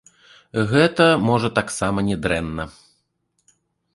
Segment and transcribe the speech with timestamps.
[0.71, 2.63] Гэта, можа, таксама не дрэнна.